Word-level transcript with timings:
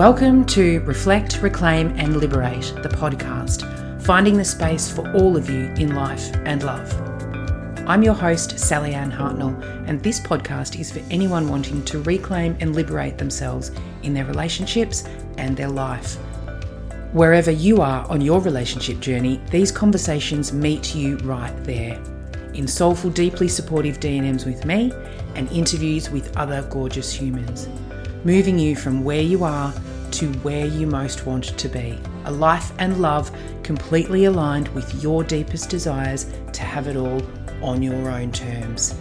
Welcome 0.00 0.46
to 0.46 0.80
Reflect, 0.86 1.42
Reclaim 1.42 1.88
and 1.98 2.16
Liberate, 2.16 2.72
the 2.82 2.88
podcast, 2.88 4.00
finding 4.00 4.38
the 4.38 4.44
space 4.46 4.90
for 4.90 5.06
all 5.12 5.36
of 5.36 5.50
you 5.50 5.64
in 5.76 5.94
life 5.94 6.34
and 6.46 6.62
love. 6.62 6.90
I'm 7.86 8.02
your 8.02 8.14
host, 8.14 8.52
Sallyanne 8.52 9.14
Hartnell, 9.14 9.62
and 9.86 10.02
this 10.02 10.18
podcast 10.18 10.80
is 10.80 10.90
for 10.90 11.02
anyone 11.10 11.48
wanting 11.48 11.84
to 11.84 12.00
reclaim 12.04 12.56
and 12.60 12.74
liberate 12.74 13.18
themselves 13.18 13.72
in 14.02 14.14
their 14.14 14.24
relationships 14.24 15.04
and 15.36 15.54
their 15.54 15.68
life. 15.68 16.14
Wherever 17.12 17.50
you 17.50 17.82
are 17.82 18.08
on 18.08 18.22
your 18.22 18.40
relationship 18.40 19.00
journey, 19.00 19.38
these 19.50 19.70
conversations 19.70 20.50
meet 20.50 20.94
you 20.94 21.18
right 21.18 21.54
there. 21.64 22.02
In 22.54 22.66
soulful, 22.66 23.10
deeply 23.10 23.48
supportive 23.48 24.00
DMs 24.00 24.46
with 24.46 24.64
me 24.64 24.94
and 25.34 25.52
interviews 25.52 26.08
with 26.08 26.34
other 26.38 26.62
gorgeous 26.70 27.12
humans 27.12 27.68
moving 28.24 28.58
you 28.58 28.76
from 28.76 29.02
where 29.02 29.22
you 29.22 29.44
are 29.44 29.72
to 30.12 30.32
where 30.38 30.66
you 30.66 30.86
most 30.86 31.26
want 31.26 31.44
to 31.58 31.68
be. 31.68 31.98
A 32.24 32.30
life 32.30 32.72
and 32.78 33.00
love 33.00 33.30
completely 33.62 34.24
aligned 34.26 34.68
with 34.68 35.02
your 35.02 35.24
deepest 35.24 35.70
desires 35.70 36.26
to 36.52 36.62
have 36.62 36.86
it 36.86 36.96
all 36.96 37.22
on 37.62 37.82
your 37.82 38.10
own 38.10 38.32
terms. 38.32 38.94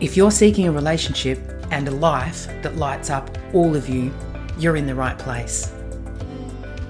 If 0.00 0.16
you're 0.16 0.30
seeking 0.30 0.68
a 0.68 0.72
relationship 0.72 1.38
and 1.70 1.88
a 1.88 1.92
life 1.92 2.46
that 2.62 2.76
lights 2.76 3.10
up 3.10 3.36
all 3.52 3.74
of 3.74 3.88
you, 3.88 4.12
you're 4.58 4.76
in 4.76 4.86
the 4.86 4.94
right 4.94 5.18
place. 5.18 5.72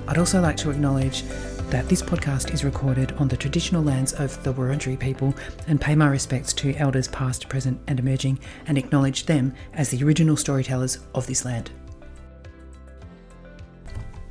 I'd 0.07 0.19
also 0.19 0.41
like 0.41 0.57
to 0.59 0.71
acknowledge 0.71 1.23
that 1.71 1.89
this 1.89 2.03
podcast 2.03 2.53
is 2.53 2.65
recorded 2.65 3.13
on 3.13 3.27
the 3.27 3.37
traditional 3.37 3.83
lands 3.83 4.13
of 4.13 4.41
the 4.45 4.53
Wurundjeri 4.53 4.99
people 4.99 5.35
and 5.67 5.81
pay 5.81 5.95
my 5.95 6.07
respects 6.07 6.53
to 6.55 6.75
elders 6.75 7.09
past, 7.09 7.49
present, 7.49 7.81
and 7.87 7.99
emerging 7.99 8.39
and 8.67 8.77
acknowledge 8.77 9.27
them 9.27 9.55
as 9.73 9.89
the 9.89 10.05
original 10.05 10.37
storytellers 10.37 10.99
of 11.15 11.27
this 11.27 11.45
land. 11.45 11.71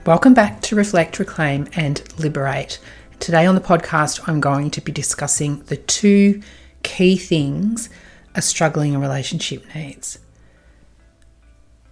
Welcome 0.06 0.34
back 0.34 0.60
to 0.64 0.76
Reflect, 0.76 1.18
Reclaim, 1.18 1.70
and 1.78 2.04
Liberate. 2.20 2.78
Today 3.22 3.46
on 3.46 3.56
the 3.56 3.62
podcast, 3.62 4.28
I'm 4.28 4.42
going 4.42 4.70
to 4.72 4.82
be 4.82 4.92
discussing 4.92 5.60
the 5.68 5.78
two 5.78 6.42
key 6.84 7.16
things 7.16 7.90
a 8.36 8.42
struggling 8.42 9.00
relationship 9.00 9.64
needs. 9.74 10.20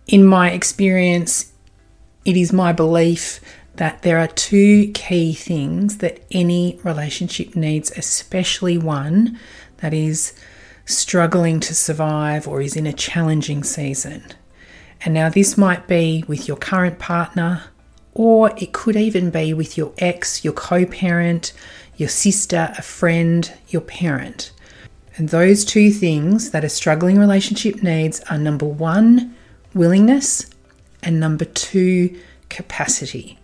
In 0.08 0.26
my 0.26 0.52
experience, 0.52 1.54
it 2.26 2.36
is 2.36 2.52
my 2.52 2.74
belief 2.74 3.40
that 3.76 4.02
there 4.02 4.18
are 4.18 4.28
two 4.28 4.92
key 4.92 5.34
things 5.34 6.00
that 6.00 6.22
any 6.32 6.82
relationship 6.84 7.56
needs, 7.56 7.92
especially 7.92 8.78
one 8.78 9.40
that 9.78 9.94
is 9.94 10.34
struggling 10.84 11.62
to 11.62 11.74
survive 11.74 12.46
or 12.46 12.62
is 12.62 12.76
in 12.76 12.86
a 12.86 12.92
challenging 12.92 13.64
season. 13.64 14.22
And 15.06 15.14
now, 15.14 15.30
this 15.30 15.58
might 15.58 15.88
be 15.88 16.26
with 16.28 16.50
your 16.50 16.58
current 16.58 17.00
partner, 17.00 17.64
or 18.14 18.52
it 18.58 18.74
could 18.74 18.96
even 18.96 19.30
be 19.30 19.54
with 19.54 19.78
your 19.78 19.94
ex, 19.98 20.44
your 20.44 20.54
co 20.54 20.86
parent, 20.86 21.54
your 21.96 22.10
sister, 22.10 22.74
a 22.78 22.82
friend, 22.82 23.54
your 23.70 23.82
parent. 23.82 24.52
And 25.18 25.30
those 25.30 25.66
two 25.66 25.92
things 25.92 26.52
that 26.52 26.64
a 26.64 26.70
struggling 26.70 27.18
relationship 27.18 27.84
needs 27.84 28.22
are 28.30 28.38
number 28.38 28.66
one, 28.66 29.36
willingness, 29.74 30.50
and 31.04 31.20
number 31.20 31.46
two, 31.46 32.18
capacity 32.50 33.38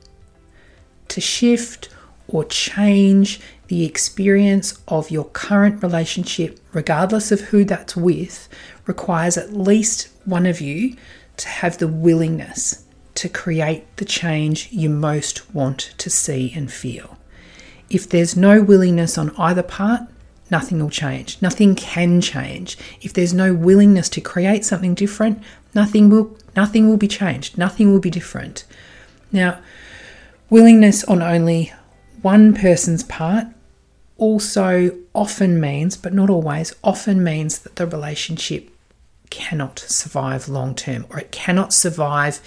to 1.07 1.21
shift 1.21 1.89
or 2.27 2.43
change 2.43 3.39
the 3.67 3.85
experience 3.85 4.79
of 4.87 5.09
your 5.11 5.25
current 5.25 5.81
relationship, 5.81 6.59
regardless 6.73 7.31
of 7.31 7.41
who 7.41 7.63
that's 7.63 7.95
with, 7.95 8.49
requires 8.85 9.37
at 9.37 9.53
least 9.53 10.09
one 10.25 10.45
of 10.45 10.61
you 10.61 10.95
to 11.37 11.47
have 11.47 11.77
the 11.77 11.87
willingness 11.87 12.83
to 13.17 13.29
create 13.29 13.97
the 13.97 14.05
change 14.05 14.69
you 14.71 14.89
most 14.89 15.53
want 15.53 15.93
to 15.97 16.09
see 16.09 16.53
and 16.55 16.71
feel. 16.71 17.17
If 17.89 18.09
there's 18.09 18.35
no 18.35 18.61
willingness 18.61 19.17
on 19.17 19.35
either 19.37 19.63
part, 19.63 20.01
nothing 20.49 20.79
will 20.79 20.89
change. 20.89 21.41
Nothing 21.41 21.75
can 21.75 22.21
change. 22.21 22.77
If 23.01 23.13
there's 23.13 23.33
no 23.33 23.53
willingness 23.53 24.09
to 24.09 24.21
create 24.21 24.65
something 24.65 24.93
different, 24.93 25.41
nothing 25.73 26.09
will 26.09 26.37
nothing 26.55 26.89
will 26.89 26.97
be 26.97 27.07
changed. 27.07 27.57
Nothing 27.57 27.91
will 27.91 27.99
be 27.99 28.09
different. 28.09 28.65
Now, 29.31 29.59
Willingness 30.49 31.03
on 31.03 31.21
only 31.21 31.73
one 32.21 32.53
person's 32.53 33.03
part 33.03 33.47
also 34.17 34.97
often 35.13 35.59
means, 35.59 35.97
but 35.97 36.13
not 36.13 36.29
always, 36.29 36.73
often 36.83 37.21
means 37.21 37.59
that 37.59 37.75
the 37.75 37.85
relationship 37.85 38.69
cannot 39.29 39.77
survive 39.77 40.47
long 40.47 40.73
term 40.73 41.05
or 41.09 41.19
it 41.19 41.33
cannot 41.33 41.73
survive 41.73 42.39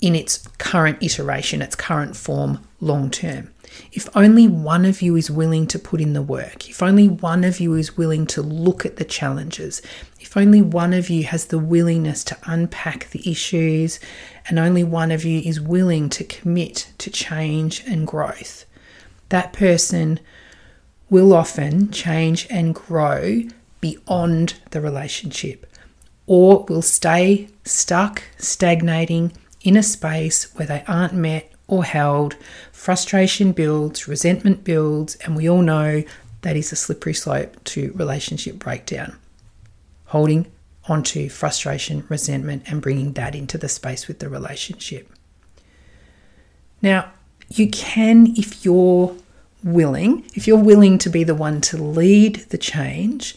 in 0.00 0.14
its 0.14 0.38
current 0.58 0.98
iteration, 1.02 1.62
its 1.62 1.76
current 1.76 2.16
form 2.16 2.66
long 2.80 3.10
term. 3.10 3.52
If 3.92 4.08
only 4.16 4.48
one 4.48 4.84
of 4.84 5.00
you 5.00 5.14
is 5.14 5.30
willing 5.30 5.66
to 5.68 5.78
put 5.78 6.00
in 6.00 6.12
the 6.12 6.22
work, 6.22 6.68
if 6.68 6.82
only 6.82 7.08
one 7.08 7.44
of 7.44 7.60
you 7.60 7.74
is 7.74 7.96
willing 7.96 8.26
to 8.28 8.42
look 8.42 8.84
at 8.84 8.96
the 8.96 9.04
challenges, 9.04 9.80
if 10.18 10.36
only 10.36 10.62
one 10.62 10.92
of 10.92 11.08
you 11.08 11.24
has 11.24 11.46
the 11.46 11.58
willingness 11.58 12.24
to 12.24 12.38
unpack 12.44 13.10
the 13.10 13.30
issues, 13.30 14.00
and 14.48 14.58
only 14.58 14.82
one 14.82 15.12
of 15.12 15.24
you 15.24 15.40
is 15.40 15.60
willing 15.60 16.08
to 16.10 16.24
commit 16.24 16.92
to 16.98 17.10
change 17.10 17.84
and 17.86 18.06
growth, 18.06 18.64
that 19.28 19.52
person 19.52 20.18
will 21.08 21.32
often 21.32 21.90
change 21.90 22.46
and 22.50 22.74
grow 22.74 23.42
beyond 23.80 24.54
the 24.70 24.80
relationship 24.80 25.66
or 26.26 26.64
will 26.68 26.82
stay 26.82 27.48
stuck, 27.64 28.22
stagnating 28.38 29.32
in 29.62 29.76
a 29.76 29.82
space 29.82 30.54
where 30.54 30.66
they 30.66 30.84
aren't 30.86 31.14
met 31.14 31.50
or 31.66 31.84
held, 31.84 32.36
frustration 32.72 33.52
builds, 33.52 34.08
resentment 34.08 34.64
builds, 34.64 35.16
and 35.16 35.36
we 35.36 35.48
all 35.48 35.62
know 35.62 36.02
that 36.42 36.56
is 36.56 36.72
a 36.72 36.76
slippery 36.76 37.14
slope 37.14 37.62
to 37.64 37.92
relationship 37.94 38.58
breakdown. 38.58 39.16
Holding 40.06 40.50
onto 40.88 41.28
frustration, 41.28 42.04
resentment, 42.08 42.64
and 42.66 42.82
bringing 42.82 43.12
that 43.12 43.34
into 43.34 43.58
the 43.58 43.68
space 43.68 44.08
with 44.08 44.18
the 44.18 44.28
relationship. 44.28 45.08
Now, 46.82 47.12
you 47.48 47.68
can, 47.68 48.34
if 48.36 48.64
you're 48.64 49.14
willing, 49.62 50.24
if 50.34 50.46
you're 50.46 50.56
willing 50.56 50.98
to 50.98 51.10
be 51.10 51.22
the 51.22 51.34
one 51.34 51.60
to 51.60 51.76
lead 51.76 52.36
the 52.48 52.58
change, 52.58 53.36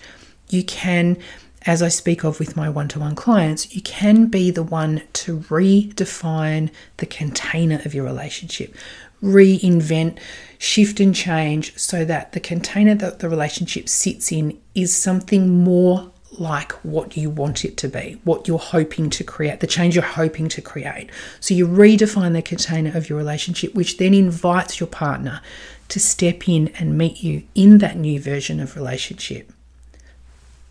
you 0.50 0.63
can 0.63 1.17
as 1.66 1.81
I 1.81 1.88
speak 1.88 2.24
of 2.24 2.40
with 2.40 2.56
my 2.56 2.69
one 2.69 2.88
to 2.90 3.00
one 3.00 3.16
clients, 3.16 3.74
you 3.74 3.81
can 3.81 4.28
be 4.28 4.51
the 4.51 4.63
one 4.63 5.03
to 5.13 5.40
redefine 5.40 6.69
the 6.97 7.06
container 7.06 7.79
of 7.85 7.94
your 7.94 8.03
relationship, 8.03 8.75
reinvent, 9.22 10.19
shift, 10.57 11.00
and 11.00 11.16
change 11.16 11.78
so 11.78 12.03
that 12.06 12.34
the 12.34 12.40
container 12.40 12.96
that 12.96 13.19
the 13.19 13.29
relationship 13.29 13.88
sits 13.88 14.31
in 14.31 14.59
is 14.75 14.96
something 14.96 15.63
more 15.63 16.12
like 16.40 16.72
what 16.84 17.16
you 17.16 17.29
want 17.29 17.63
it 17.63 17.78
to 17.78 17.88
be, 17.88 18.19
what 18.24 18.47
you're 18.47 18.57
hoping 18.57 19.09
to 19.12 19.24
create, 19.24 19.59
the 19.59 19.68
change 19.68 19.95
you're 19.95 20.03
hoping 20.03 20.50
to 20.50 20.62
create. 20.62 21.09
So 21.40 21.53
you 21.53 21.68
redefine 21.68 22.34
the 22.34 22.41
container 22.41 22.95
of 22.97 23.07
your 23.07 23.18
relationship, 23.18 23.75
which 23.75 23.97
then 23.97 24.13
invites 24.13 24.80
your 24.80 24.88
partner 24.88 25.41
to 25.90 26.00
step 26.00 26.50
in 26.50 26.69
and 26.80 26.97
meet 26.97 27.22
you 27.22 27.44
in 27.53 27.78
that 27.78 27.97
new 27.97 28.19
version 28.19 28.59
of 28.59 28.75
relationship 28.75 29.53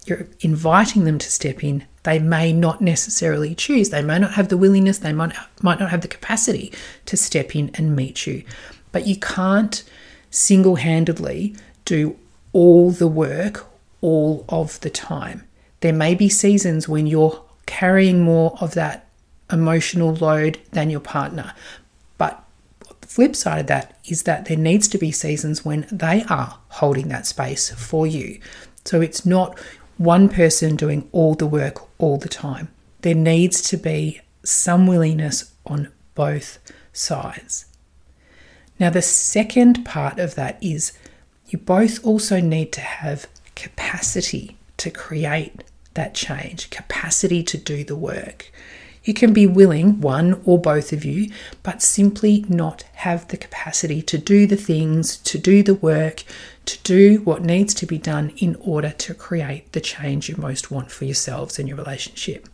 you're 0.06 0.26
inviting 0.40 1.04
them 1.04 1.18
to 1.18 1.30
step 1.30 1.62
in, 1.62 1.84
they 2.02 2.18
may 2.18 2.52
not 2.52 2.80
necessarily 2.80 3.54
choose. 3.54 3.90
They 3.90 4.02
may 4.02 4.18
not 4.18 4.34
have 4.34 4.48
the 4.48 4.56
willingness, 4.56 4.98
they 4.98 5.12
might, 5.12 5.34
might 5.62 5.78
not 5.78 5.90
have 5.90 6.00
the 6.00 6.08
capacity 6.08 6.72
to 7.06 7.16
step 7.16 7.54
in 7.54 7.70
and 7.74 7.94
meet 7.94 8.26
you. 8.26 8.44
But 8.90 9.06
you 9.06 9.16
can't 9.16 9.82
single 10.30 10.76
handedly 10.76 11.54
do 11.84 12.16
all 12.52 12.90
the 12.90 13.06
work 13.06 13.66
all 14.00 14.44
of 14.48 14.80
the 14.80 14.90
time. 14.90 15.44
There 15.80 15.92
may 15.92 16.14
be 16.14 16.28
seasons 16.28 16.88
when 16.88 17.06
you're 17.06 17.42
carrying 17.66 18.22
more 18.22 18.56
of 18.60 18.74
that 18.74 19.06
emotional 19.50 20.14
load 20.14 20.58
than 20.72 20.90
your 20.90 21.00
partner. 21.00 21.54
But 22.18 22.42
the 23.00 23.06
flip 23.06 23.36
side 23.36 23.60
of 23.60 23.66
that 23.68 23.98
is 24.04 24.24
that 24.24 24.46
there 24.46 24.56
needs 24.56 24.88
to 24.88 24.98
be 24.98 25.12
seasons 25.12 25.64
when 25.64 25.86
they 25.90 26.24
are 26.24 26.58
holding 26.68 27.08
that 27.08 27.26
space 27.26 27.70
for 27.70 28.06
you. 28.06 28.40
So 28.84 29.00
it's 29.00 29.24
not 29.24 29.58
one 30.02 30.28
person 30.28 30.76
doing 30.76 31.08
all 31.12 31.34
the 31.34 31.46
work 31.46 31.78
all 31.98 32.18
the 32.18 32.28
time. 32.28 32.68
There 33.02 33.14
needs 33.14 33.62
to 33.70 33.76
be 33.76 34.20
some 34.44 34.86
willingness 34.86 35.52
on 35.64 35.88
both 36.14 36.58
sides. 36.92 37.66
Now, 38.78 38.90
the 38.90 39.02
second 39.02 39.84
part 39.84 40.18
of 40.18 40.34
that 40.34 40.58
is 40.60 40.92
you 41.46 41.58
both 41.58 42.04
also 42.04 42.40
need 42.40 42.72
to 42.72 42.80
have 42.80 43.28
capacity 43.54 44.56
to 44.78 44.90
create 44.90 45.62
that 45.94 46.14
change, 46.14 46.70
capacity 46.70 47.42
to 47.44 47.58
do 47.58 47.84
the 47.84 47.96
work. 47.96 48.50
You 49.04 49.14
can 49.14 49.32
be 49.32 49.46
willing, 49.46 50.00
one 50.00 50.40
or 50.44 50.60
both 50.60 50.92
of 50.92 51.04
you, 51.04 51.30
but 51.62 51.82
simply 51.82 52.44
not 52.48 52.84
have 52.94 53.26
the 53.28 53.36
capacity 53.36 54.00
to 54.02 54.18
do 54.18 54.46
the 54.46 54.56
things, 54.56 55.16
to 55.18 55.38
do 55.38 55.62
the 55.62 55.74
work, 55.74 56.22
to 56.66 56.78
do 56.84 57.20
what 57.22 57.42
needs 57.42 57.74
to 57.74 57.86
be 57.86 57.98
done 57.98 58.30
in 58.36 58.56
order 58.60 58.90
to 58.90 59.14
create 59.14 59.72
the 59.72 59.80
change 59.80 60.28
you 60.28 60.36
most 60.36 60.70
want 60.70 60.92
for 60.92 61.04
yourselves 61.04 61.58
and 61.58 61.68
your 61.68 61.78
relationship. 61.78 62.48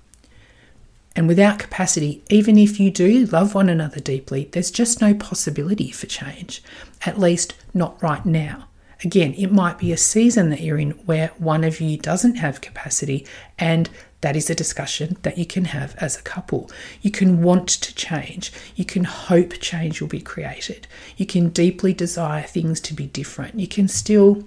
And 1.14 1.28
without 1.28 1.58
capacity, 1.58 2.22
even 2.30 2.56
if 2.56 2.78
you 2.78 2.90
do 2.90 3.26
love 3.26 3.54
one 3.54 3.68
another 3.68 4.00
deeply, 4.00 4.48
there's 4.52 4.70
just 4.70 5.00
no 5.00 5.14
possibility 5.14 5.90
for 5.90 6.06
change, 6.06 6.62
at 7.04 7.18
least 7.18 7.54
not 7.74 8.00
right 8.02 8.24
now. 8.24 8.67
Again, 9.04 9.34
it 9.34 9.52
might 9.52 9.78
be 9.78 9.92
a 9.92 9.96
season 9.96 10.50
that 10.50 10.60
you're 10.60 10.78
in 10.78 10.90
where 11.06 11.28
one 11.38 11.62
of 11.62 11.80
you 11.80 11.96
doesn't 11.96 12.34
have 12.36 12.60
capacity, 12.60 13.24
and 13.58 13.88
that 14.20 14.34
is 14.34 14.50
a 14.50 14.54
discussion 14.54 15.16
that 15.22 15.38
you 15.38 15.46
can 15.46 15.66
have 15.66 15.94
as 15.98 16.18
a 16.18 16.22
couple. 16.22 16.68
You 17.00 17.12
can 17.12 17.40
want 17.40 17.68
to 17.68 17.94
change. 17.94 18.52
You 18.74 18.84
can 18.84 19.04
hope 19.04 19.60
change 19.60 20.00
will 20.00 20.08
be 20.08 20.20
created. 20.20 20.88
You 21.16 21.26
can 21.26 21.50
deeply 21.50 21.92
desire 21.92 22.42
things 22.42 22.80
to 22.80 22.94
be 22.94 23.06
different. 23.06 23.60
You 23.60 23.68
can 23.68 23.86
still 23.86 24.44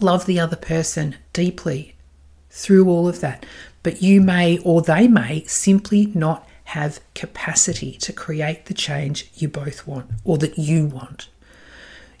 love 0.00 0.26
the 0.26 0.38
other 0.38 0.56
person 0.56 1.16
deeply 1.32 1.94
through 2.50 2.88
all 2.88 3.08
of 3.08 3.20
that, 3.20 3.46
but 3.82 4.02
you 4.02 4.20
may 4.20 4.58
or 4.58 4.82
they 4.82 5.08
may 5.08 5.44
simply 5.44 6.06
not 6.14 6.46
have 6.64 7.00
capacity 7.14 7.92
to 7.92 8.12
create 8.12 8.66
the 8.66 8.74
change 8.74 9.30
you 9.34 9.48
both 9.48 9.86
want 9.86 10.10
or 10.24 10.36
that 10.38 10.58
you 10.58 10.86
want. 10.86 11.28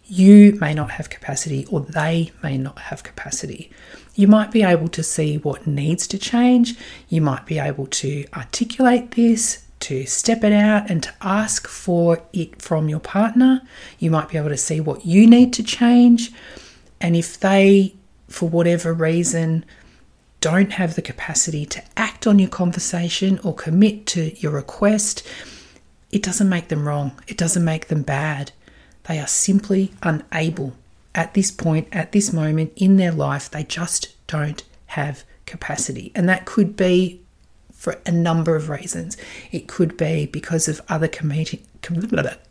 You 0.04 0.58
may 0.60 0.74
not 0.74 0.92
have 0.92 1.10
capacity 1.10 1.66
or 1.70 1.80
they 1.80 2.32
may 2.42 2.58
not 2.58 2.78
have 2.78 3.02
capacity. 3.02 3.70
You 4.14 4.28
might 4.28 4.50
be 4.50 4.62
able 4.62 4.88
to 4.88 5.02
see 5.02 5.38
what 5.38 5.66
needs 5.66 6.06
to 6.08 6.18
change. 6.18 6.76
You 7.08 7.20
might 7.22 7.46
be 7.46 7.58
able 7.58 7.86
to 7.86 8.26
articulate 8.34 9.12
this, 9.12 9.64
to 9.80 10.04
step 10.04 10.44
it 10.44 10.52
out, 10.52 10.90
and 10.90 11.02
to 11.02 11.14
ask 11.22 11.66
for 11.66 12.22
it 12.32 12.60
from 12.60 12.88
your 12.88 13.00
partner. 13.00 13.62
You 13.98 14.10
might 14.10 14.28
be 14.28 14.38
able 14.38 14.50
to 14.50 14.56
see 14.56 14.80
what 14.80 15.06
you 15.06 15.26
need 15.26 15.52
to 15.54 15.62
change. 15.62 16.30
And 17.00 17.16
if 17.16 17.40
they, 17.40 17.94
for 18.28 18.48
whatever 18.48 18.92
reason, 18.92 19.64
don't 20.40 20.72
have 20.72 20.94
the 20.94 21.02
capacity 21.02 21.64
to 21.66 21.82
act 21.96 22.26
on 22.26 22.38
your 22.38 22.50
conversation 22.50 23.38
or 23.44 23.54
commit 23.54 24.06
to 24.06 24.36
your 24.38 24.52
request, 24.52 25.26
it 26.10 26.22
doesn't 26.22 26.48
make 26.48 26.68
them 26.68 26.86
wrong. 26.86 27.12
It 27.28 27.38
doesn't 27.38 27.64
make 27.64 27.88
them 27.88 28.02
bad. 28.02 28.52
They 29.04 29.18
are 29.18 29.26
simply 29.26 29.92
unable 30.02 30.74
at 31.14 31.34
this 31.34 31.50
point, 31.50 31.88
at 31.92 32.12
this 32.12 32.32
moment 32.32 32.72
in 32.76 32.96
their 32.96 33.12
life. 33.12 33.50
They 33.50 33.64
just 33.64 34.14
don't 34.26 34.62
have 34.86 35.24
capacity. 35.46 36.12
And 36.14 36.28
that 36.28 36.46
could 36.46 36.76
be 36.76 37.20
for 37.72 38.00
a 38.06 38.12
number 38.12 38.54
of 38.54 38.68
reasons. 38.68 39.16
It 39.50 39.66
could 39.66 39.96
be 39.96 40.26
because 40.26 40.68
of 40.68 40.80
other 40.88 41.08
competing, 41.08 41.66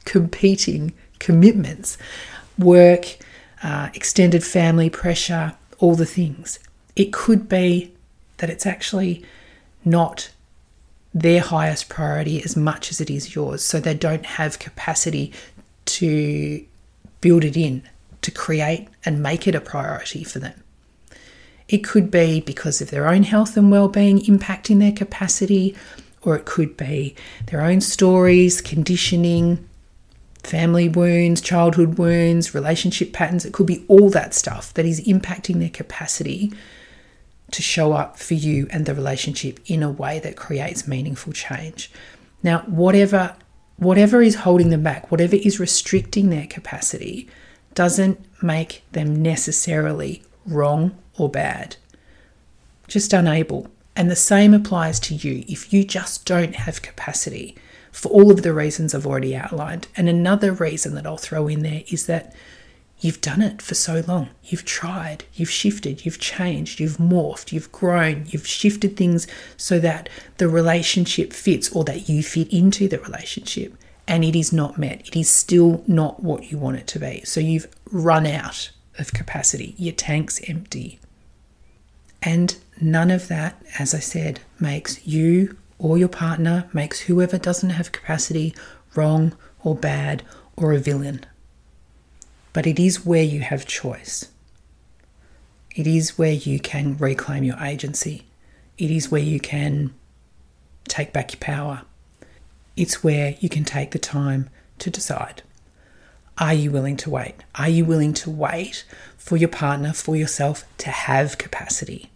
competing 0.04 0.94
commitments, 1.20 1.98
work, 2.60 3.18
uh, 3.64 3.90
extended 3.94 4.44
family 4.44 4.90
pressure, 4.90 5.54
all 5.80 5.96
the 5.96 6.06
things. 6.06 6.60
It 6.96 7.14
could 7.14 7.48
be 7.48 7.94
that 8.38 8.50
it's 8.50 8.66
actually 8.66 9.24
not 9.86 10.32
their 11.14 11.42
highest 11.42 11.90
priority 11.90 12.44
as 12.44 12.56
much 12.56 12.92
as 12.92 13.00
it 13.00 13.10
is 13.10 13.36
yours. 13.36 13.64
So 13.64 13.80
they 13.80 13.94
don't 13.94 14.26
have 14.26 14.60
capacity 14.60 15.32
to 15.96 16.66
build 17.22 17.44
it 17.44 17.58
in, 17.58 17.84
to 18.22 18.32
create 18.32 18.88
and 19.06 19.24
make 19.24 19.48
it 19.48 19.56
a 19.56 19.62
priority 19.62 20.24
for 20.24 20.40
them. 20.40 20.64
It 21.68 21.84
could 21.84 22.12
be 22.12 22.42
because 22.42 22.82
of 22.82 22.92
their 22.92 23.08
own 23.08 23.24
health 23.24 23.56
and 23.56 23.72
well-being 23.72 24.20
impacting 24.22 24.80
their 24.80 24.92
capacity, 24.92 25.76
or 26.22 26.36
it 26.36 26.46
could 26.46 26.76
be 26.76 27.16
their 27.48 27.62
own 27.62 27.82
stories, 27.82 28.62
conditioning, 28.62 29.68
family 30.44 30.90
wounds, 30.90 31.40
childhood 31.40 31.98
wounds, 31.98 32.54
relationship 32.54 33.14
patterns. 33.14 33.46
It 33.46 33.54
could 33.54 33.68
be 33.68 33.86
all 33.88 34.10
that 34.10 34.34
stuff 34.34 34.74
that 34.74 34.86
is 34.86 35.00
impacting 35.08 35.60
their 35.60 35.70
capacity 35.70 36.52
to 37.52 37.62
show 37.62 37.94
up 37.94 38.18
for 38.18 38.34
you 38.34 38.68
and 38.72 38.86
the 38.86 38.96
relationship 38.96 39.60
in 39.66 39.84
a 39.84 39.92
way 39.92 40.20
that 40.20 40.36
creates 40.36 40.88
meaningful 40.88 41.34
change. 41.34 41.92
Now, 42.44 42.60
whatever 42.62 43.36
whatever 43.78 44.22
is 44.22 44.36
holding 44.36 44.70
them 44.70 44.84
back, 44.84 45.12
whatever 45.12 45.36
is 45.36 45.60
restricting 45.60 46.30
their 46.30 46.48
capacity, 46.48 47.28
doesn't 47.74 48.20
make 48.44 48.84
them 48.92 49.22
necessarily 49.22 50.24
wrong 50.46 50.98
or 51.18 51.30
bad. 51.30 51.78
Just 52.88 53.14
unable. 53.14 53.70
And 53.96 54.10
the 54.10 54.16
same 54.16 54.54
applies 54.54 55.00
to 55.02 55.16
you 55.16 55.44
if 55.48 55.74
you 55.74 55.84
just 55.84 56.26
don't 56.26 56.56
have 56.56 56.82
capacity 56.82 57.56
for 57.92 58.10
all 58.10 58.32
of 58.32 58.42
the 58.42 58.54
reasons 58.54 58.96
I've 58.96 59.06
already 59.06 59.36
outlined. 59.36 59.88
And 59.98 60.08
another 60.08 60.52
reason 60.54 60.96
that 60.96 61.06
I'll 61.06 61.18
throw 61.18 61.48
in 61.48 61.62
there 61.62 61.84
is 61.88 62.06
that 62.06 62.34
You've 63.02 63.20
done 63.20 63.42
it 63.42 63.64
for 63.64 63.74
so 63.74 64.04
long. 64.08 64.30
You've 64.44 64.64
tried, 64.64 65.26
you've 65.34 65.50
shifted, 65.50 66.06
you've 66.06 66.20
changed, 66.20 66.80
you've 66.80 66.98
morphed, 66.98 67.52
you've 67.52 67.72
grown, 67.72 68.26
you've 68.28 68.46
shifted 68.46 68.96
things 68.96 69.26
so 69.58 69.80
that 69.80 70.08
the 70.38 70.48
relationship 70.48 71.34
fits 71.34 71.72
or 71.72 71.84
that 71.86 72.08
you 72.08 72.22
fit 72.22 72.54
into 72.54 72.88
the 72.88 73.00
relationship 73.00 73.76
and 74.08 74.24
it 74.24 74.36
is 74.36 74.54
not 74.54 74.78
met. 74.78 75.08
It 75.08 75.16
is 75.16 75.32
still 75.32 75.84
not 75.88 76.22
what 76.22 76.52
you 76.52 76.60
want 76.60 76.78
it 76.78 76.88
to 76.88 77.00
be. 77.00 77.24
So 77.26 77.40
you've 77.40 77.68
run 77.92 78.28
out 78.28 78.70
of 79.00 79.14
capacity. 79.14 79.74
Your 79.80 79.96
tank's 79.96 80.40
empty. 80.48 81.00
And 82.22 82.56
none 82.80 83.10
of 83.10 83.30
that, 83.30 83.60
as 83.80 83.96
I 83.96 84.00
said, 84.00 84.42
makes 84.60 85.08
you 85.08 85.58
or 85.80 85.98
your 85.98 86.08
partner, 86.08 86.70
makes 86.72 87.02
whoever 87.02 87.40
doesn't 87.40 87.72
have 87.72 87.92
capacity 87.92 88.54
wrong 88.94 89.36
or 89.64 89.74
bad 89.74 90.22
or 90.56 90.72
a 90.72 90.78
villain 90.78 91.26
but 92.54 92.68
it 92.68 92.80
is 92.80 93.06
where 93.06 93.24
you 93.24 93.42
have 93.42 93.66
choice. 93.66 94.30
It 95.76 95.88
is 95.88 96.18
where 96.18 96.34
you 96.34 96.60
can 96.60 96.98
reclaim 96.98 97.44
your 97.44 97.58
agency. 97.58 98.26
It 98.78 98.92
is 98.92 99.10
where 99.10 99.22
you 99.22 99.40
can 99.40 99.94
take 100.88 101.14
back 101.14 101.32
your 101.34 101.40
power. 101.40 101.84
It's 102.76 103.04
where 103.04 103.36
you 103.40 103.48
can 103.48 103.64
take 103.64 103.92
the 103.92 104.00
time 104.00 104.50
to 104.80 104.90
decide. 104.90 105.44
Are 106.38 106.54
you 106.54 106.72
willing 106.72 106.98
to 106.98 107.10
wait? 107.10 107.36
Are 107.56 107.70
you 107.70 107.86
willing 107.86 108.14
to 108.16 108.30
wait 108.30 108.84
for 109.18 109.38
your 109.38 109.50
partner, 109.50 109.94
for 109.94 110.16
yourself 110.16 110.66
to 110.80 110.90
have 110.90 111.38
capacity? 111.38 112.10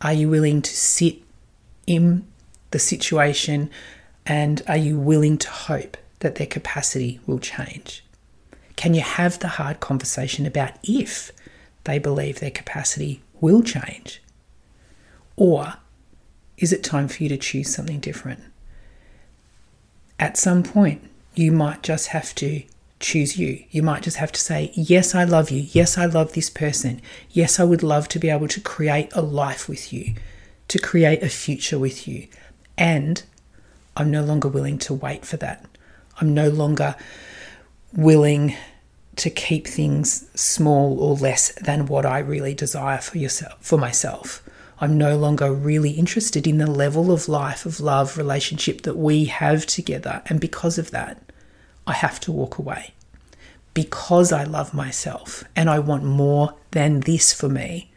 Are 0.00 0.12
you 0.12 0.28
willing 0.28 0.62
to 0.62 0.70
sit 0.70 1.16
in 1.86 2.26
the 2.70 2.78
situation 2.78 3.70
and 4.24 4.62
are 4.68 4.76
you 4.76 4.98
willing 4.98 5.38
to 5.38 5.50
hope 5.50 5.96
that 6.20 6.36
their 6.36 6.46
capacity 6.46 7.20
will 7.26 7.38
change? 7.38 8.04
Can 8.76 8.94
you 8.94 9.00
have 9.00 9.38
the 9.38 9.48
hard 9.48 9.80
conversation 9.80 10.46
about 10.46 10.72
if 10.82 11.32
they 11.84 11.98
believe 11.98 12.40
their 12.40 12.50
capacity 12.50 13.22
will 13.40 13.62
change? 13.62 14.22
Or 15.36 15.74
is 16.58 16.72
it 16.72 16.84
time 16.84 17.08
for 17.08 17.22
you 17.22 17.28
to 17.30 17.36
choose 17.36 17.74
something 17.74 18.00
different? 18.00 18.40
At 20.18 20.36
some 20.36 20.62
point, 20.62 21.10
you 21.34 21.52
might 21.52 21.82
just 21.82 22.08
have 22.08 22.34
to 22.36 22.62
choose 23.00 23.38
you. 23.38 23.62
You 23.70 23.82
might 23.82 24.02
just 24.02 24.16
have 24.16 24.32
to 24.32 24.40
say, 24.40 24.70
Yes, 24.74 25.14
I 25.14 25.24
love 25.24 25.50
you. 25.50 25.66
Yes, 25.72 25.98
I 25.98 26.06
love 26.06 26.32
this 26.32 26.48
person. 26.48 27.02
Yes, 27.30 27.60
I 27.60 27.64
would 27.64 27.82
love 27.82 28.08
to 28.08 28.18
be 28.18 28.30
able 28.30 28.48
to 28.48 28.60
create 28.60 29.10
a 29.12 29.20
life 29.20 29.68
with 29.68 29.92
you, 29.92 30.14
to 30.68 30.78
create 30.78 31.22
a 31.22 31.28
future 31.28 31.78
with 31.78 32.08
you. 32.08 32.28
And 32.78 33.22
I'm 33.96 34.10
no 34.10 34.22
longer 34.22 34.48
willing 34.48 34.78
to 34.78 34.94
wait 34.94 35.24
for 35.24 35.36
that. 35.38 35.64
I'm 36.20 36.32
no 36.32 36.48
longer 36.48 36.96
willing 37.92 38.54
to 39.16 39.30
keep 39.30 39.66
things 39.66 40.28
small 40.38 41.00
or 41.00 41.14
less 41.16 41.52
than 41.54 41.86
what 41.86 42.04
I 42.04 42.18
really 42.18 42.54
desire 42.54 42.98
for 42.98 43.18
yourself 43.18 43.56
for 43.60 43.78
myself. 43.78 44.42
I'm 44.78 44.98
no 44.98 45.16
longer 45.16 45.52
really 45.52 45.92
interested 45.92 46.46
in 46.46 46.58
the 46.58 46.70
level 46.70 47.10
of 47.10 47.28
life 47.28 47.64
of 47.64 47.80
love 47.80 48.18
relationship 48.18 48.82
that 48.82 48.96
we 48.96 49.24
have 49.24 49.64
together 49.64 50.22
and 50.26 50.38
because 50.38 50.76
of 50.76 50.90
that 50.90 51.22
I 51.86 51.94
have 51.94 52.20
to 52.20 52.32
walk 52.32 52.58
away. 52.58 52.92
Because 53.72 54.32
I 54.32 54.44
love 54.44 54.74
myself 54.74 55.44
and 55.54 55.70
I 55.70 55.78
want 55.78 56.04
more 56.04 56.54
than 56.72 57.00
this 57.00 57.32
for 57.32 57.48
me 57.48 57.90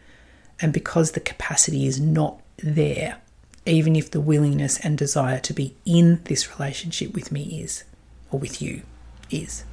and 0.61 0.71
because 0.71 1.11
the 1.11 1.19
capacity 1.19 1.85
is 1.85 1.99
not 1.99 2.41
there 2.57 3.21
even 3.65 3.95
if 3.95 4.11
the 4.11 4.21
willingness 4.21 4.79
and 4.79 4.97
desire 4.97 5.39
to 5.39 5.53
be 5.53 5.75
in 5.85 6.21
this 6.25 6.57
relationship 6.57 7.13
with 7.13 7.31
me 7.31 7.61
is 7.61 7.83
or 8.31 8.39
with 8.39 8.61
you 8.61 8.81
is. 9.29 9.63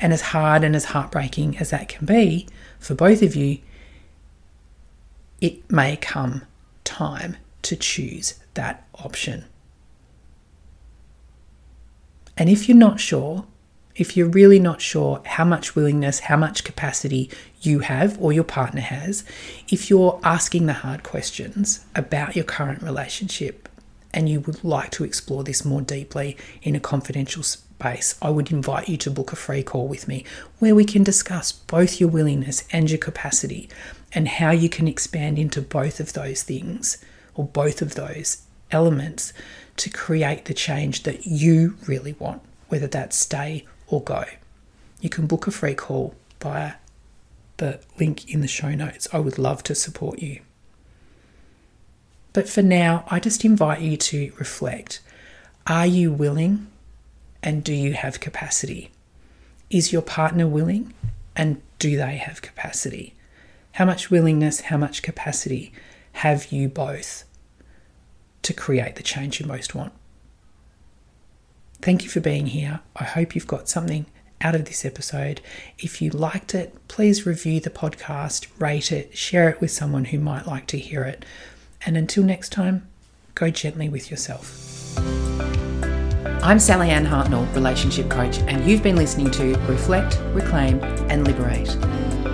And 0.00 0.12
as 0.12 0.22
hard 0.22 0.64
and 0.64 0.74
as 0.74 0.86
heartbreaking 0.86 1.58
as 1.58 1.70
that 1.70 1.88
can 1.88 2.06
be 2.06 2.48
for 2.78 2.94
both 2.94 3.22
of 3.22 3.36
you, 3.36 3.58
it 5.40 5.70
may 5.70 5.96
come 5.96 6.42
time 6.84 7.36
to 7.62 7.76
choose 7.76 8.34
that 8.54 8.86
option. 8.94 9.44
And 12.36 12.48
if 12.48 12.68
you're 12.68 12.78
not 12.78 13.00
sure, 13.00 13.44
if 13.94 14.16
you're 14.16 14.28
really 14.28 14.58
not 14.58 14.80
sure 14.80 15.20
how 15.26 15.44
much 15.44 15.76
willingness, 15.76 16.20
how 16.20 16.36
much 16.36 16.64
capacity 16.64 17.30
you 17.60 17.80
have 17.80 18.18
or 18.18 18.32
your 18.32 18.44
partner 18.44 18.80
has, 18.80 19.24
if 19.68 19.90
you're 19.90 20.18
asking 20.24 20.64
the 20.64 20.72
hard 20.72 21.02
questions 21.02 21.84
about 21.94 22.34
your 22.34 22.44
current 22.44 22.82
relationship 22.82 23.68
and 24.14 24.28
you 24.28 24.40
would 24.40 24.64
like 24.64 24.90
to 24.92 25.04
explore 25.04 25.44
this 25.44 25.64
more 25.64 25.82
deeply 25.82 26.36
in 26.62 26.74
a 26.74 26.80
confidential 26.80 27.42
base, 27.80 28.14
I 28.22 28.30
would 28.30 28.52
invite 28.52 28.88
you 28.88 28.96
to 28.98 29.10
book 29.10 29.32
a 29.32 29.36
free 29.36 29.64
call 29.64 29.88
with 29.88 30.06
me 30.06 30.24
where 30.60 30.74
we 30.74 30.84
can 30.84 31.02
discuss 31.02 31.50
both 31.50 31.98
your 31.98 32.08
willingness 32.08 32.64
and 32.70 32.88
your 32.88 32.98
capacity 32.98 33.68
and 34.12 34.28
how 34.28 34.50
you 34.50 34.68
can 34.68 34.86
expand 34.86 35.38
into 35.38 35.60
both 35.60 35.98
of 35.98 36.12
those 36.12 36.44
things 36.44 37.04
or 37.34 37.46
both 37.46 37.82
of 37.82 37.94
those 37.94 38.42
elements 38.70 39.32
to 39.76 39.90
create 39.90 40.44
the 40.44 40.54
change 40.54 41.02
that 41.02 41.26
you 41.26 41.76
really 41.86 42.12
want, 42.18 42.42
whether 42.68 42.86
that's 42.86 43.16
stay 43.16 43.66
or 43.88 44.02
go. 44.02 44.24
You 45.00 45.08
can 45.08 45.26
book 45.26 45.46
a 45.46 45.50
free 45.50 45.74
call 45.74 46.14
via 46.40 46.74
the 47.56 47.80
link 47.98 48.28
in 48.32 48.40
the 48.40 48.48
show 48.48 48.74
notes. 48.74 49.08
I 49.12 49.18
would 49.18 49.38
love 49.38 49.62
to 49.64 49.74
support 49.74 50.20
you. 50.20 50.40
But 52.32 52.48
for 52.48 52.62
now, 52.62 53.04
I 53.08 53.18
just 53.20 53.44
invite 53.44 53.80
you 53.80 53.96
to 53.96 54.32
reflect. 54.38 55.00
Are 55.66 55.86
you 55.86 56.12
willing 56.12 56.68
and 57.42 57.64
do 57.64 57.74
you 57.74 57.94
have 57.94 58.20
capacity? 58.20 58.90
Is 59.70 59.92
your 59.92 60.02
partner 60.02 60.46
willing 60.46 60.94
and 61.36 61.62
do 61.78 61.96
they 61.96 62.16
have 62.16 62.42
capacity? 62.42 63.14
How 63.72 63.84
much 63.84 64.10
willingness, 64.10 64.62
how 64.62 64.76
much 64.76 65.02
capacity 65.02 65.72
have 66.12 66.52
you 66.52 66.68
both 66.68 67.24
to 68.42 68.52
create 68.52 68.96
the 68.96 69.02
change 69.02 69.40
you 69.40 69.46
most 69.46 69.74
want? 69.74 69.92
Thank 71.80 72.02
you 72.04 72.10
for 72.10 72.20
being 72.20 72.46
here. 72.46 72.80
I 72.96 73.04
hope 73.04 73.34
you've 73.34 73.46
got 73.46 73.68
something 73.68 74.06
out 74.42 74.54
of 74.54 74.66
this 74.66 74.84
episode. 74.84 75.40
If 75.78 76.02
you 76.02 76.10
liked 76.10 76.54
it, 76.54 76.74
please 76.88 77.26
review 77.26 77.60
the 77.60 77.70
podcast, 77.70 78.46
rate 78.58 78.92
it, 78.92 79.16
share 79.16 79.48
it 79.48 79.60
with 79.60 79.70
someone 79.70 80.06
who 80.06 80.18
might 80.18 80.46
like 80.46 80.66
to 80.68 80.78
hear 80.78 81.04
it. 81.04 81.24
And 81.86 81.96
until 81.96 82.24
next 82.24 82.50
time, 82.50 82.88
go 83.34 83.50
gently 83.50 83.88
with 83.88 84.10
yourself. 84.10 84.69
I'm 86.42 86.56
Sallyanne 86.56 87.06
Hartnell, 87.06 87.54
relationship 87.54 88.08
coach, 88.08 88.38
and 88.38 88.64
you've 88.64 88.82
been 88.82 88.96
listening 88.96 89.30
to 89.32 89.58
Reflect, 89.68 90.18
Reclaim, 90.32 90.82
and 91.10 91.26
Liberate. 91.26 91.68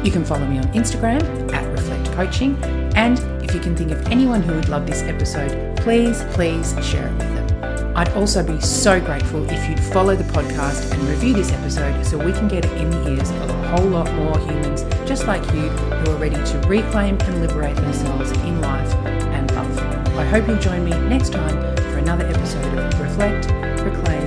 You 0.04 0.12
can 0.12 0.25
follow 0.25 0.46
me 0.46 0.58
on 0.58 0.64
Instagram 0.66 1.52
at 1.52 1.68
Reflect 1.72 2.12
Coaching, 2.12 2.56
and 2.94 3.18
if 3.42 3.52
you 3.52 3.58
can 3.58 3.75
think 3.75 3.90
of 3.90 4.06
anyone 4.06 4.42
who 4.42 4.54
would 4.54 4.68
love 4.68 4.86
this 4.86 5.02
episode, 5.02 5.76
please, 5.78 6.22
please 6.34 6.72
share 6.86 7.08
it 7.08 7.12
with 7.14 7.48
them. 7.48 7.96
I'd 7.96 8.08
also 8.10 8.44
be 8.44 8.60
so 8.60 9.00
grateful 9.00 9.44
if 9.50 9.68
you'd 9.68 9.80
follow 9.80 10.14
the 10.14 10.25
podcast 10.32 10.92
and 10.92 11.02
review 11.08 11.34
this 11.34 11.50
episode 11.50 12.06
so 12.06 12.16
we 12.16 12.30
can 12.30 12.46
get 12.46 12.64
it 12.64 12.72
in 12.80 12.90
the 12.90 13.10
ears 13.10 13.30
of 13.30 13.50
a 13.50 13.68
whole 13.70 13.88
lot 13.88 14.12
more 14.14 14.38
humans 14.38 14.84
just 15.04 15.26
like 15.26 15.42
you 15.52 15.68
who 15.68 16.12
are 16.12 16.18
ready 16.18 16.36
to 16.36 16.58
reclaim 16.68 17.18
and 17.22 17.40
liberate 17.40 17.75
themselves 17.75 18.30
in 18.30 18.60
life 18.60 18.94
and 19.04 19.50
love. 19.52 19.78
I 20.16 20.25
hope 20.25 20.46
you'll 20.46 20.58
join 20.58 20.84
me 20.84 20.92
next 21.08 21.32
time 21.32 21.76
for 21.76 21.98
another 21.98 22.25
episode 22.26 22.78
of 22.78 23.00
Reflect, 23.00 23.65
Reclaim, 23.87 24.25